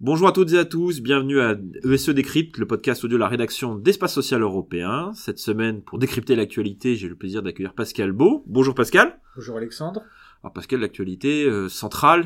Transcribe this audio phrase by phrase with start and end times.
[0.00, 1.54] Bonjour à toutes et à tous, bienvenue à
[1.84, 5.12] ESE Décrypte, le podcast audio de la rédaction d'Espace Social Européen.
[5.14, 8.44] Cette semaine, pour décrypter l'actualité, j'ai le plaisir d'accueillir Pascal Beau.
[8.46, 9.20] Bonjour Pascal.
[9.36, 10.02] Bonjour Alexandre.
[10.42, 12.24] Alors Pascal, l'actualité euh, centrale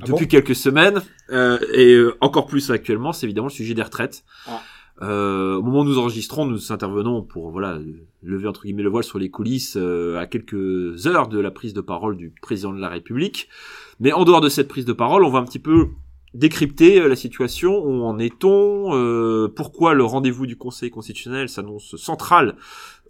[0.00, 3.82] ah depuis quelques semaines euh, et euh, encore plus actuellement, c'est évidemment le sujet des
[3.82, 4.24] retraites.
[4.46, 4.62] Ah.
[5.02, 7.78] Euh, au moment où nous enregistrons, nous intervenons pour voilà
[8.22, 11.80] lever entre guillemets le voile sur les coulisses à quelques heures de la prise de
[11.80, 13.48] parole du président de la République.
[14.00, 15.88] Mais en dehors de cette prise de parole, on va un petit peu
[16.32, 22.56] décrypter la situation, où en est-on, pourquoi le rendez-vous du Conseil constitutionnel s'annonce central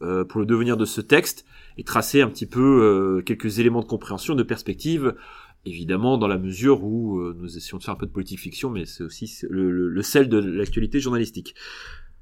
[0.01, 1.47] pour le devenir de ce texte,
[1.79, 5.15] et tracer un petit peu quelques éléments de compréhension, de perspective
[5.67, 8.71] évidemment dans la mesure où euh, nous essayons de faire un peu de politique fiction,
[8.71, 11.55] mais c'est aussi le, sel de l'actualité journalistique.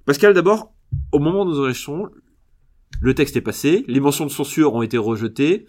[0.05, 0.75] Pascal, d'abord,
[1.13, 2.09] au moment où nous enregistrons,
[3.01, 5.67] le texte est passé, les mentions de censure ont été rejetées.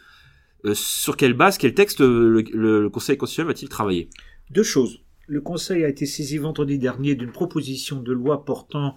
[0.65, 4.09] Euh, sur quelle base, quel texte euh, le, Conseil constitutionnel va-t-il travailler
[4.51, 5.01] Deux choses.
[5.27, 8.95] Le Conseil a été saisi vendredi dernier d'une proposition de loi portant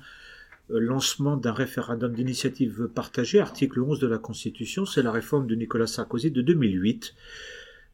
[0.68, 5.86] lancement d'un référendum d'initiative partagée, article 11 de la Constitution, c'est la réforme de Nicolas
[5.86, 7.14] Sarkozy de 2008.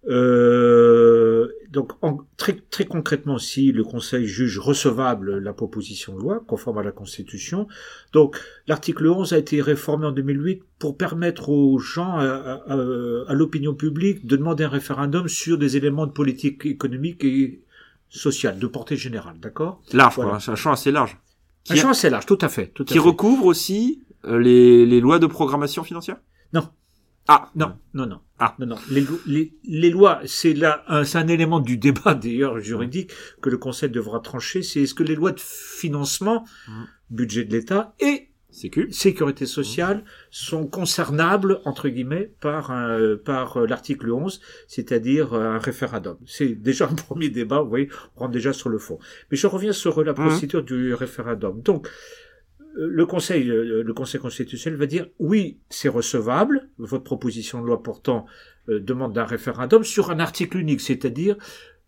[0.09, 1.93] Euh, donc
[2.37, 6.93] très, très concrètement, si le Conseil juge recevable la proposition de loi conforme à la
[6.93, 7.69] Constitution,
[8.13, 13.75] donc l'article 11 a été réformé en 2008 pour permettre aux gens, à, à, l'opinion
[13.75, 17.63] publique, de demander un référendum sur des éléments de politique économique et
[18.09, 19.81] sociale de portée générale, d'accord?
[19.93, 21.17] Large, c'est un champ assez large.
[21.71, 22.67] un champ assez large, tout à fait.
[22.75, 26.17] Tout qui recouvre aussi euh, les, les lois de programmation financière?
[26.53, 26.69] Non,
[27.29, 28.21] ah non, non, non.
[28.45, 28.77] Ah non, non.
[28.91, 33.57] Les, les, les lois, c'est là, c'est un élément du débat d'ailleurs juridique que le
[33.57, 34.65] Conseil devra trancher.
[34.65, 36.73] C'est est-ce que les lois de financement, mmh.
[37.11, 44.11] budget de l'État et sécurité sociale sont concernables entre guillemets par un, par euh, l'article
[44.11, 46.19] 11, c'est-à-dire euh, un référendum.
[46.27, 47.63] C'est déjà un premier débat.
[47.63, 48.99] Vous voyez, on rentre déjà sur le fond.
[49.31, 50.17] Mais je reviens sur la mmh.
[50.17, 51.63] procédure du référendum.
[51.63, 51.89] Donc
[52.75, 56.69] le Conseil, euh, le Conseil constitutionnel va dire oui, c'est recevable.
[56.79, 58.27] Votre proposition de loi portant
[58.69, 61.37] euh, demande d'un référendum sur un article unique, c'est-à-dire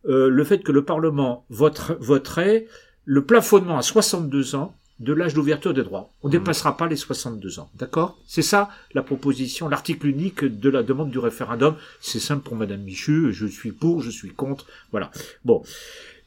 [0.06, 2.66] euh, le fait que le Parlement voterait
[3.04, 6.10] le plafonnement à 62 ans de l'âge d'ouverture des droits.
[6.22, 6.38] On ne mmh.
[6.38, 8.16] dépassera pas les 62 ans, d'accord?
[8.26, 11.74] C'est ça la proposition, l'article unique de la demande du référendum.
[12.00, 15.10] C'est simple pour Madame Michu, je suis pour, je suis contre, voilà.
[15.44, 15.62] Bon,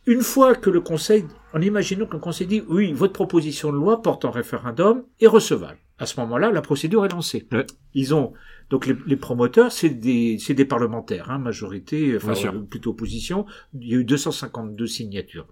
[0.07, 3.77] une fois que le Conseil, en imaginant que le Conseil dit oui, votre proposition de
[3.77, 5.77] loi porte en référendum est recevable.
[5.99, 7.47] À ce moment-là, la procédure est lancée.
[7.93, 8.33] Ils ont
[8.69, 12.33] donc les, promoteurs, c'est des parlementaires, hein, majorité, enfin
[12.69, 13.45] plutôt opposition.
[13.73, 15.47] Il y a eu 252 signatures.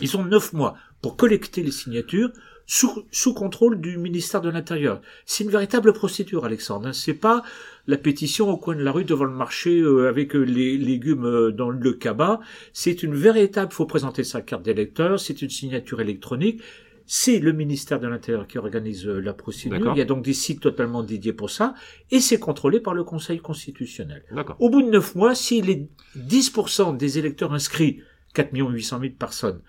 [0.00, 2.30] Ils ont neuf mois pour collecter les signatures,
[2.66, 5.00] sous, sous contrôle du ministère de l'Intérieur.
[5.24, 6.88] C'est une véritable procédure, Alexandre.
[6.88, 6.92] Hein.
[6.92, 7.42] C'est pas
[7.86, 11.24] la pétition au coin de la rue devant le marché euh, avec euh, les légumes
[11.24, 12.40] euh, dans le cabas.
[12.72, 13.72] C'est une véritable.
[13.72, 15.20] Faut présenter sa carte d'électeur.
[15.20, 16.60] C'est une signature électronique.
[17.08, 19.92] C'est le ministère de l'Intérieur qui organise la procédure.
[19.94, 21.74] Il y a donc des sites totalement dédiés pour ça,
[22.10, 24.24] et c'est contrôlé par le Conseil constitutionnel.
[24.58, 25.86] Au bout de neuf mois, si les
[26.18, 28.00] 10% des électeurs inscrits,
[28.34, 29.60] 4 800 000 personnes,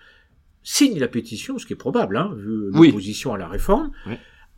[0.64, 3.92] signe la pétition, ce qui est probable, hein, vu l'opposition à la réforme,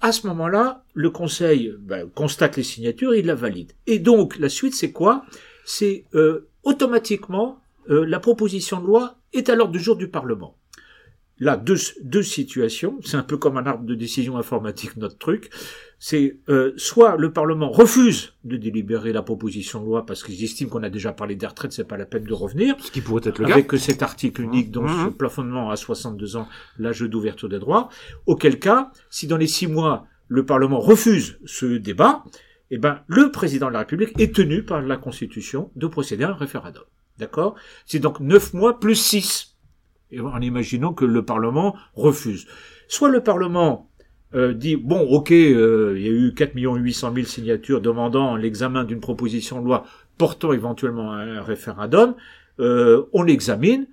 [0.00, 3.72] à ce moment-là, le Conseil ben, constate les signatures et il la valide.
[3.86, 5.24] Et donc, la suite, c'est quoi?
[5.64, 10.56] C'est euh, automatiquement, euh, la proposition de loi est à l'ordre du jour du Parlement
[11.40, 12.98] là deux, deux situations.
[13.02, 15.50] C'est un peu comme un arbre de décision informatique, notre truc.
[16.02, 20.70] C'est euh, soit le Parlement refuse de délibérer la proposition de loi parce qu'ils estiment
[20.70, 22.74] qu'on a déjà parlé des retraites, c'est pas la peine de revenir.
[22.80, 23.52] Ce qui pourrait être le cas.
[23.52, 25.04] Avec cet article unique, dont mmh.
[25.04, 27.90] ce plafonnement à 62 ans, l'âge d'ouverture des droits.
[28.24, 32.24] Auquel cas, si dans les six mois, le Parlement refuse ce débat,
[32.70, 36.30] eh ben, le président de la République est tenu par la Constitution de procéder à
[36.30, 36.84] un référendum.
[37.18, 37.56] D'accord?
[37.84, 39.58] C'est donc neuf mois plus six
[40.18, 42.46] en imaginant que le Parlement refuse.
[42.88, 43.89] Soit le Parlement
[44.34, 48.84] euh, dit bon ok euh, il y a eu 4 800 000 signatures demandant l'examen
[48.84, 49.84] d'une proposition de loi
[50.18, 52.14] portant éventuellement un référendum,
[52.60, 53.86] euh, on l'examine,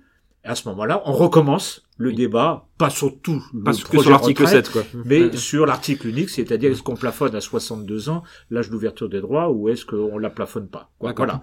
[0.44, 4.46] et à ce moment-là on recommence le débat, pas sur tout pas que sur l'article
[4.46, 4.82] 7 quoi.
[5.04, 9.50] mais sur l'article unique, c'est-à-dire est-ce qu'on plafonne à 62 ans l'âge d'ouverture des droits
[9.50, 10.90] ou est-ce qu'on la plafonne pas.
[11.00, 11.40] Voilà.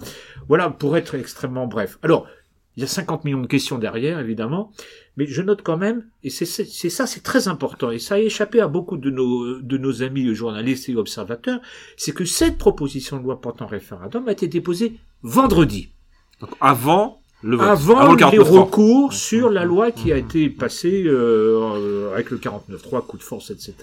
[0.48, 2.00] Voilà pour être extrêmement bref.
[2.02, 2.28] Alors
[2.78, 4.72] il y a 50 millions de questions derrière, évidemment.
[5.18, 8.60] Mais je note quand même, et c'est ça, c'est très important, et ça a échappé
[8.60, 11.62] à beaucoup de nos, de nos amis journalistes et observateurs,
[11.96, 15.90] c'est que cette proposition de loi portant référendum a été déposée vendredi.
[16.42, 17.68] Donc avant le vote.
[17.68, 23.18] Avant, les recours sur la loi qui a été passée euh, avec le 49.3, coup
[23.18, 23.74] de force, etc.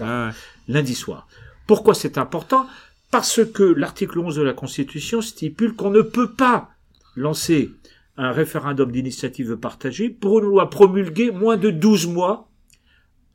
[0.67, 1.27] lundi soir.
[1.65, 2.67] Pourquoi c'est important?
[3.09, 6.71] Parce que l'article 11 de la Constitution stipule qu'on ne peut pas
[7.15, 7.71] lancer
[8.17, 12.49] un référendum d'initiative partagée pour une loi promulguée moins de 12 mois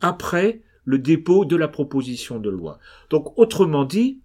[0.00, 2.78] après le dépôt de la proposition de loi.
[3.10, 4.20] Donc, autrement dit,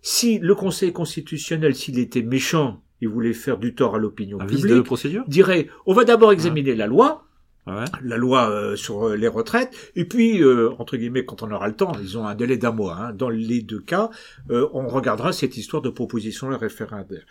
[0.00, 4.84] si le Conseil constitutionnel, s'il était méchant, il voulait faire du tort à l'opinion publique,
[4.84, 7.26] procédure dirait, on va d'abord examiner la loi,
[7.66, 11.74] la loi euh, sur les retraites, et puis, euh, entre guillemets, quand on aura le
[11.74, 14.08] temps, ils ont un délai d'un mois, hein, dans les deux cas,
[14.50, 17.26] euh, on regardera cette histoire de proposition référendaire.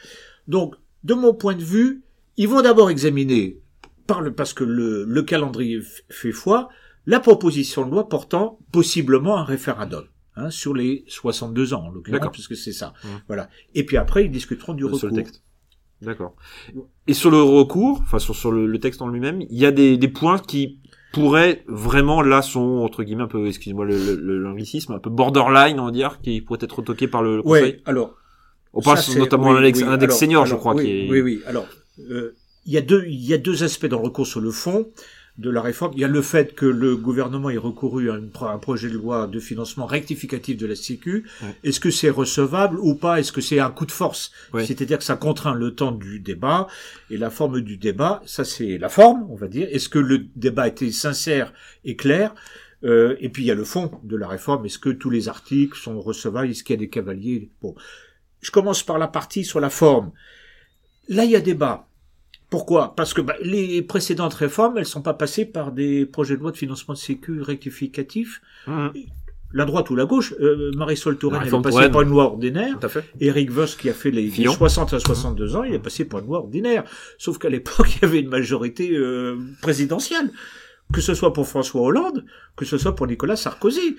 [0.48, 2.04] Donc, de mon point de vue,
[2.38, 3.62] ils vont d'abord examiner,
[4.08, 5.80] par le, parce que le, le calendrier
[6.10, 6.70] fait foi,
[7.06, 10.06] la proposition de loi portant possiblement un référendum.
[10.38, 12.94] Hein, sur les 62 ans, en l'occurrence, puisque c'est ça.
[13.04, 13.08] Mmh.
[13.28, 13.50] Voilà.
[13.74, 15.00] Et puis après, ils discuteront du recours.
[15.00, 15.42] Sur le texte.
[16.02, 16.36] D'accord.
[17.08, 19.96] Et sur le recours, enfin sur, sur le, texte en lui-même, il y a des,
[19.96, 20.82] des points qui
[21.14, 25.86] pourraient vraiment là sont entre guillemets un peu, excusez-moi le, l'anglicisme, un peu borderline, on
[25.86, 27.76] va dire, qui pourraient être retoqués par le, conseil.
[27.76, 28.16] Oui, alors.
[28.74, 30.76] On passe notamment à l'index senior, je crois.
[30.76, 31.10] Oui, qui est...
[31.10, 31.42] oui, oui.
[31.48, 31.66] Alors,
[32.00, 34.52] euh, il y a deux, il y a deux aspects dans le recours sur le
[34.52, 34.92] fond
[35.38, 35.92] de la réforme.
[35.96, 39.28] Il y a le fait que le gouvernement ait recouru à, un projet de loi
[39.28, 41.26] de financement rectificatif de la Sécu.
[41.64, 43.20] Est-ce que c'est recevable ou pas?
[43.20, 44.32] Est-ce que c'est un coup de force?
[44.66, 46.68] C'est-à-dire que ça contraint le temps du débat
[47.10, 48.22] et la forme du débat.
[48.26, 49.68] Ça, c'est la forme, on va dire.
[49.72, 51.54] Est-ce que le débat était sincère
[51.84, 52.34] et clair?
[52.84, 54.66] Euh, Et puis il y a le fond de la réforme.
[54.66, 56.50] Est-ce que tous les articles sont recevables?
[56.50, 57.50] Est-ce qu'il y a des cavaliers?
[57.62, 57.76] Bon,
[58.42, 60.12] je commence par la partie sur la forme.
[61.10, 61.88] Là, il y a débat.
[62.50, 62.96] Pourquoi?
[62.96, 66.52] Parce que bah, les précédentes réformes, elles sont pas passées par des projets de loi
[66.52, 68.42] de financement de sécu rectificatifs.
[68.68, 68.90] Mmh.
[69.54, 72.78] La droite ou la gauche, euh, Marisol Touraine, elle est passée par une loi ordinaire.
[72.80, 73.06] Tout fait.
[73.19, 76.28] Eric Voss, qui a fait les 60 à 62 ans, il est passé par une
[76.28, 76.84] loi ordinaire.
[77.18, 80.31] Sauf qu'à l'époque, il y avait une majorité euh, présidentielle.
[80.94, 82.25] Que ce soit pour François Hollande,
[82.56, 83.96] que ce soit pour Nicolas Sarkozy.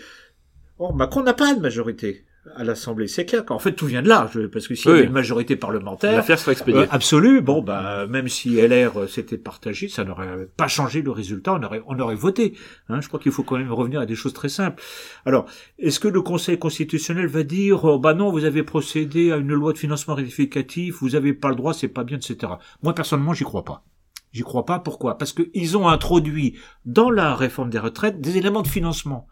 [0.79, 2.25] Or, Macron n'a pas de majorité
[2.55, 3.09] à l'Assemblée.
[3.09, 5.57] C'est clair qu'en fait tout vient de là, parce que s'il y avait une majorité
[5.57, 6.25] parlementaire
[6.69, 11.11] euh, absolue, bon bah même si LR euh, s'était partagé, ça n'aurait pas changé le
[11.11, 12.55] résultat, on aurait on aurait voté.
[12.89, 14.83] Hein, je crois qu'il faut quand même revenir à des choses très simples.
[15.25, 15.47] Alors,
[15.79, 19.53] est-ce que le Conseil constitutionnel va dire oh, bah non, vous avez procédé à une
[19.53, 22.53] loi de financement rectificatif, vous avez pas le droit, c'est pas bien, etc.
[22.83, 23.85] Moi personnellement, j'y crois pas.
[24.33, 24.79] J'y crois pas.
[24.79, 25.17] Pourquoi?
[25.17, 29.27] Parce qu'ils ont introduit dans la réforme des retraites des éléments de financement.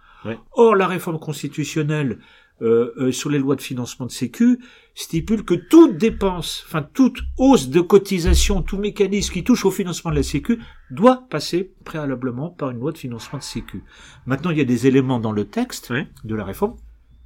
[0.53, 2.19] Or, la réforme constitutionnelle
[2.63, 4.61] euh, sur les lois de financement de sécu
[4.95, 10.13] stipule que toute dépense, enfin toute hausse de cotisation, tout mécanisme qui touche au financement
[10.13, 10.61] de la sécu
[10.93, 13.83] doit passer préalablement par une loi de financement de sécu.
[14.27, 16.77] Maintenant, il y a des éléments dans le texte de la réforme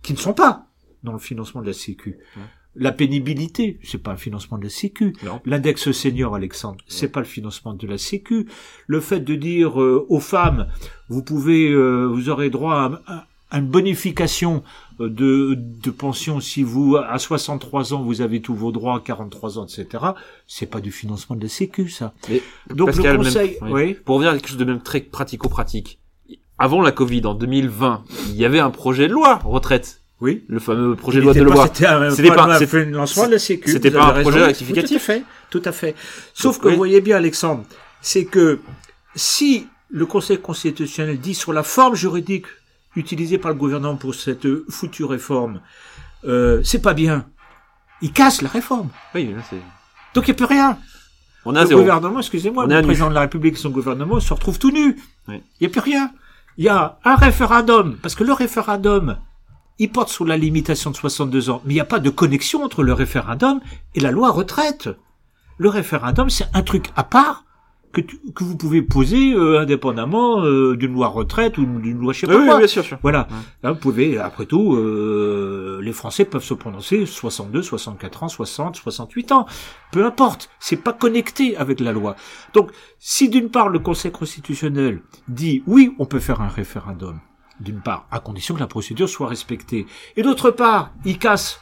[0.03, 0.69] qui ne sont pas
[1.03, 2.17] dans le financement de la sécu.
[2.75, 5.13] La pénibilité, c'est pas un financement de la Sécu.
[5.45, 8.47] L'index senior, Alexandre, c'est pas le financement de la Sécu.
[8.87, 10.69] Le fait de dire euh, aux femmes,
[11.09, 14.63] vous pouvez, vous aurez droit à, une bonification
[15.01, 19.59] euh, de, de pension si vous à 63 ans vous avez tous vos droits, 43
[19.59, 20.05] ans, etc.
[20.47, 22.13] C'est pas du financement de la Sécu, ça.
[22.71, 23.95] Donc le conseil, oui.
[23.95, 26.01] pour revenir à quelque chose de même très pratico-pratique.
[26.59, 30.01] Avant la Covid, en 2020, il y avait un projet de loi retraite.
[30.21, 30.45] Oui.
[30.49, 31.69] Le fameux projet de loi de loi.
[31.69, 33.71] C'était pas, un financement de la Sécu.
[33.71, 34.89] C'était pas un projet rectificatif.
[34.89, 35.23] Tout à fait.
[35.51, 35.95] Tout à fait.
[36.35, 37.65] Sauf que vous voyez bien, Alexandre,
[38.01, 38.59] c'est que
[39.15, 42.47] si le Conseil constitutionnel dit sur la forme juridique
[42.97, 45.61] utilisé par le gouvernement pour cette foutue réforme,
[46.25, 47.27] euh, c'est pas bien.
[48.01, 48.89] Il casse la réforme.
[49.15, 49.57] Oui, là, c'est...
[50.15, 50.79] Donc il n'y a plus rien.
[51.45, 54.59] On a le gouvernement, excusez-moi, le président de la République et son gouvernement se retrouvent
[54.59, 54.97] tout nus.
[55.29, 56.11] Il n'y a plus rien.
[56.59, 59.17] Il y a un référendum, parce que le référendum,
[59.79, 62.65] il porte sur la limitation de 62 ans, mais il n'y a pas de connexion
[62.65, 63.61] entre le référendum
[63.95, 64.89] et la loi retraite.
[65.57, 67.45] Le référendum, c'est un truc à part
[67.93, 72.21] que, que vous pouvez poser euh, indépendamment euh, d'une loi retraite ou d'une loi je
[72.21, 72.99] sais pas oui, bien sûr, sûr.
[73.03, 73.29] Voilà.
[73.63, 78.77] Là, vous pouvez, après tout, euh, les Français peuvent se prononcer 62, 64 ans, 60,
[78.77, 79.47] 68 ans.
[79.93, 80.51] Peu importe.
[80.59, 82.17] C'est pas connecté avec la loi.
[82.55, 87.21] Donc, si d'une part le Conseil constitutionnel dit oui, on peut faire un référendum,
[87.61, 91.61] d'une part, à condition que la procédure soit respectée, et d'autre part, il casse,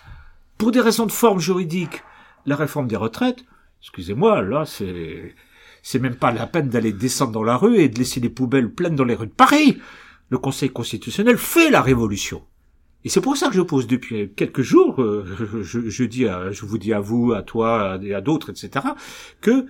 [0.59, 2.02] pour des raisons de forme juridique,
[2.47, 3.45] la réforme des retraites,
[3.80, 5.35] excusez-moi, là, c'est
[5.88, 8.73] c'est même pas la peine d'aller descendre dans la rue et de laisser les poubelles
[8.73, 9.78] pleines dans les rues de Paris.
[10.31, 12.43] Le Conseil constitutionnel fait la révolution.
[13.05, 16.66] Et c'est pour ça que je pose depuis quelques jours, euh, je, dis à, je
[16.66, 18.85] vous dis à vous, à toi et à d'autres, etc.,
[19.40, 19.66] que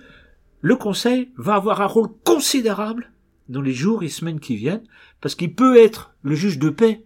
[0.61, 3.11] le Conseil va avoir un rôle considérable
[3.47, 4.87] dans les jours et semaines qui viennent,
[5.21, 7.03] parce qu'il peut être le juge de paix.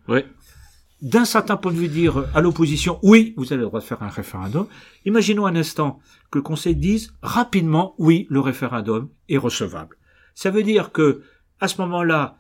[1.02, 4.04] D'un certain point de vue dire à l'opposition, oui, vous avez le droit de faire
[4.04, 4.68] un référendum.
[5.06, 9.98] Imaginons un instant que le Conseil dise rapidement, oui, le référendum est recevable.
[10.36, 11.24] Ça veut dire que,
[11.60, 12.38] à ce moment-là,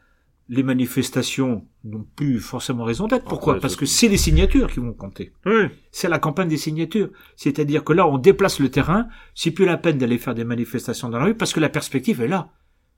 [0.47, 3.25] les manifestations n'ont plus forcément raison d'être.
[3.25, 3.59] Pourquoi?
[3.59, 5.33] Parce que c'est les signatures qui vont compter.
[5.45, 5.69] Oui.
[5.91, 7.09] C'est la campagne des signatures.
[7.37, 9.07] C'est-à-dire que là, on déplace le terrain.
[9.33, 12.21] C'est plus la peine d'aller faire des manifestations dans la rue parce que la perspective
[12.21, 12.49] est là.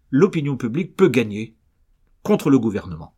[0.10, 1.55] L'opinion publique peut gagner
[2.24, 3.15] contre le gouvernement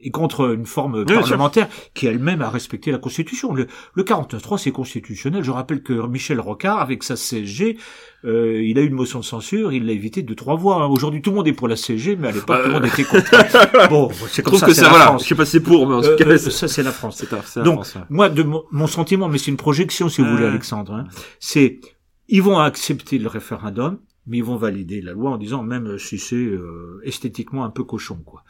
[0.00, 3.54] et contre une forme parlementaire qui elle-même a respecté la Constitution.
[3.54, 5.42] Le, le 49.3, c'est constitutionnel.
[5.42, 7.78] Je rappelle que Michel Rocard, avec sa CSG,
[8.24, 10.82] euh, il a eu une motion de censure, il l'a évité de trois voix.
[10.82, 10.86] Hein.
[10.86, 13.04] Aujourd'hui, tout le monde est pour la CSG, mais à l'époque, tout le monde était
[13.04, 13.88] contre.
[13.88, 15.22] bon, c'est comme ça, c'est la France.
[15.22, 17.16] Je sais pas si c'est pour, mais en tout cas, euh, ça, c'est la France.
[17.16, 20.94] C'est la, Donc, moi, de mon, sentiment, mais c'est une projection, si vous voulez, Alexandre,
[20.94, 21.04] hein,
[21.40, 21.80] c'est
[22.28, 26.18] ils vont accepter le référendum, mais ils vont valider la loi en disant même si
[26.18, 28.42] c'est euh, esthétiquement un peu cochon, quoi.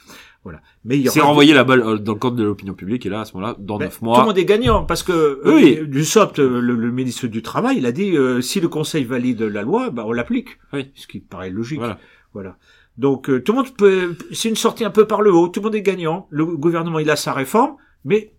[0.45, 0.61] Voilà.
[0.85, 3.21] Mais il c'est renvoyer la balle euh, dans le cadre de l'opinion publique et là
[3.21, 5.88] à ce moment-là, dans neuf mois, tout le monde est gagnant parce que euh, oui.
[5.88, 9.90] du SOPT, le, ministre du travail, il a dit si le Conseil valide la loi,
[9.90, 10.59] bah on l'applique.
[10.73, 10.90] Oui.
[10.95, 11.78] Ce qui paraît logique.
[11.78, 11.99] Voilà.
[12.33, 12.57] voilà.
[12.99, 15.49] Donc tout le monde peut, c'est une sortie un peu par le haut.
[15.49, 16.28] Tout le monde est gagnant.
[16.31, 18.35] Le gouvernement il a sa réforme, mais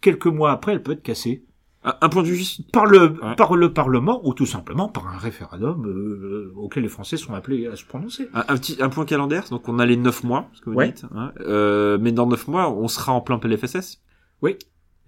[0.00, 1.44] quelques mois après, elle peut être cassée.
[1.84, 5.84] Un point de vue par le par le Parlement ou tout simplement par un référendum
[5.84, 8.28] euh, auquel les Français sont appelés à se prononcer.
[8.34, 11.04] Un, petit un point calendaire, donc on a les neuf mois, ce que vous dites.
[11.12, 14.00] Hein, euh, mais dans neuf mois, on sera en plein PLFSS.
[14.42, 14.56] Oui.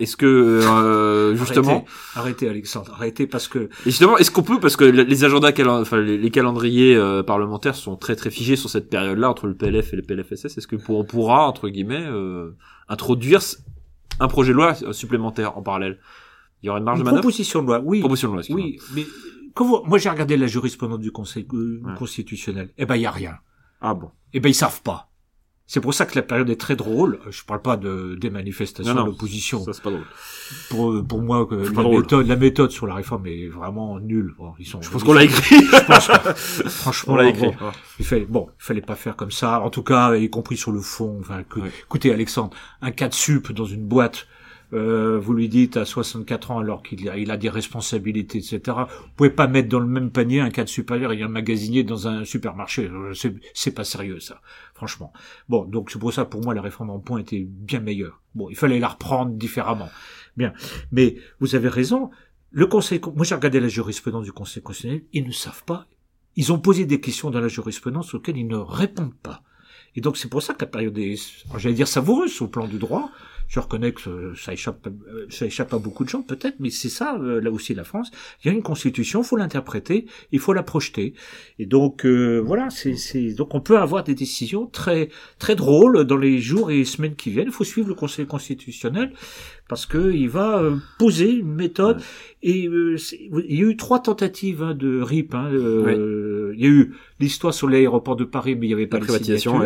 [0.00, 1.84] Est-ce que euh, justement
[2.16, 6.00] arrêtez, Alexandre, arrêtez parce que et justement est-ce qu'on peut parce que les agendas enfin
[6.00, 9.96] les, calendriers euh, parlementaires sont très très figés sur cette période-là entre le PLF et
[9.96, 12.56] le PLFSS est-ce que pour, on pourra entre guillemets euh,
[12.88, 13.40] introduire
[14.18, 15.98] un projet de loi supplémentaire en parallèle?
[16.64, 17.20] Il y aura une marge de manœuvre.
[17.20, 18.00] Proposition de loi, oui.
[18.00, 19.04] Proposition de loi, Oui, mais
[19.54, 22.70] quand vous, moi j'ai regardé la jurisprudence du Conseil euh, constitutionnel.
[22.78, 23.34] Eh ben il y a rien.
[23.82, 24.10] Ah bon.
[24.32, 25.10] Eh ben ils savent pas.
[25.66, 27.20] C'est pour ça que la période est très drôle.
[27.28, 29.62] Je parle pas de des manifestations d'opposition.
[29.62, 30.06] Ça c'est pas drôle.
[30.70, 34.34] Pour pour moi que la méthode la méthode sur la réforme est vraiment nulle.
[34.58, 34.80] ils sont.
[34.80, 35.60] Je pense qu'on l'a écrit.
[35.60, 36.10] je pense
[36.70, 37.48] franchement, on l'a écrit.
[37.48, 39.60] Bon, il fallait bon, il fallait pas faire comme ça.
[39.60, 41.18] En tout cas, y compris sur le fond.
[41.20, 41.42] Enfin,
[41.82, 44.26] écoutez Alexandre, un cas de sup dans une boîte
[44.72, 48.60] euh, vous lui dites à 64 ans alors qu'il a, il a des responsabilités, etc.
[48.66, 52.08] Vous pouvez pas mettre dans le même panier un cadre supérieur et un magasinier dans
[52.08, 52.88] un supermarché.
[52.88, 53.12] Euh,
[53.54, 54.40] c'est pas sérieux ça,
[54.74, 55.12] franchement.
[55.48, 58.20] Bon, donc c'est pour ça pour moi la réforme en point était bien meilleure.
[58.34, 59.88] Bon, il fallait la reprendre différemment.
[60.36, 60.52] Bien,
[60.90, 62.10] mais vous avez raison.
[62.50, 65.86] Le Conseil, moi j'ai regardé la jurisprudence du Conseil constitutionnel, ils ne savent pas.
[66.36, 69.42] Ils ont posé des questions dans la jurisprudence auxquelles ils ne répondent pas.
[69.96, 71.16] Et donc c'est pour ça que la période est,
[71.56, 73.10] j'allais dire savoureuse au plan du droit,
[73.48, 74.88] je reconnais que ça échappe,
[75.30, 78.10] ça échappe à beaucoup de gens peut-être, mais c'est ça euh, là aussi la France.
[78.42, 81.14] Il y a une constitution, faut l'interpréter, il faut la projeter.
[81.58, 85.08] Et donc euh, voilà, c'est, donc on peut avoir des décisions très
[85.38, 87.46] très drôles dans les jours et semaines qui viennent.
[87.46, 89.12] Il faut suivre le Conseil constitutionnel
[89.68, 92.02] parce que il va euh, poser une méthode.
[92.42, 95.34] Et il y a eu trois tentatives hein, de RIP.
[95.34, 98.98] Hein, Il y a eu l'histoire sur l'aéroport de Paris, mais il n'y avait pas
[98.98, 99.62] de privatisation.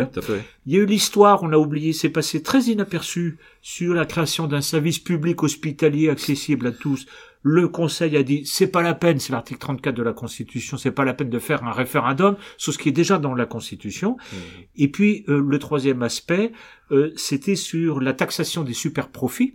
[0.65, 4.47] Il y a eu l'histoire, on a oublié, c'est passé très inaperçu sur la création
[4.47, 7.05] d'un service public hospitalier accessible à tous.
[7.41, 10.91] Le Conseil a dit c'est pas la peine, c'est l'article 34 de la Constitution, c'est
[10.91, 14.17] pas la peine de faire un référendum sur ce qui est déjà dans la Constitution.
[14.17, 14.35] Mmh.
[14.75, 16.51] Et puis euh, le troisième aspect,
[16.91, 19.53] euh, c'était sur la taxation des super profits.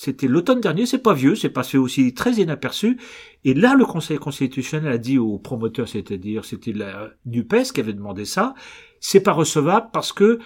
[0.00, 2.98] C'était l'automne dernier, c'est pas vieux, c'est passé aussi très inaperçu.
[3.44, 7.94] Et là, le Conseil constitutionnel a dit aux promoteurs, c'est-à-dire c'était la NUPES qui avait
[7.94, 8.54] demandé ça,
[9.00, 10.38] c'est pas recevable parce que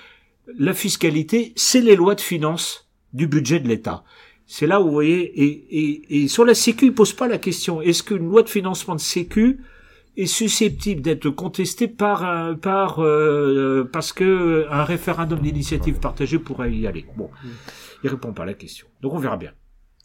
[0.59, 4.05] la fiscalité, c'est les lois de finances du budget de l'État.
[4.47, 7.37] C'est là où vous voyez, et, et, et sur la Sécu, il pose pas la
[7.37, 9.59] question, est-ce qu'une loi de financement de Sécu
[10.17, 16.87] est susceptible d'être contestée par par euh, parce que un référendum d'initiative partagée pourrait y
[16.87, 17.05] aller?
[17.19, 17.29] Bon,
[18.03, 18.87] il répond pas à la question.
[19.01, 19.53] Donc on verra bien.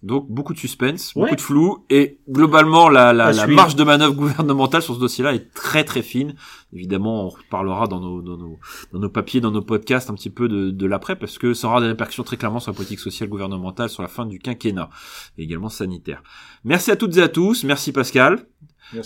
[0.03, 4.13] Donc beaucoup de suspense, beaucoup de flou et globalement la, la, la marge de manœuvre
[4.13, 6.35] gouvernementale sur ce dossier-là est très très fine.
[6.71, 8.59] Évidemment, on reparlera dans nos, dans nos,
[8.93, 11.67] dans nos papiers, dans nos podcasts un petit peu de, de l'après parce que ça
[11.67, 14.91] aura des répercussions très clairement sur la politique sociale gouvernementale sur la fin du quinquennat
[15.39, 16.21] et également sanitaire.
[16.63, 18.45] Merci à toutes et à tous, merci Pascal.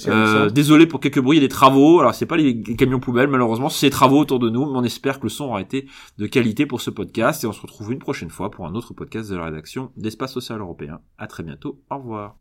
[0.07, 1.99] Euh, désolé pour quelques bruits, il y a des travaux.
[1.99, 4.83] Alors c'est pas les camions poubelles malheureusement, c'est des travaux autour de nous, mais on
[4.83, 7.91] espère que le son aura été de qualité pour ce podcast et on se retrouve
[7.91, 10.99] une prochaine fois pour un autre podcast de la rédaction d'Espace Social Européen.
[11.17, 11.81] À très bientôt.
[11.89, 12.37] Au revoir.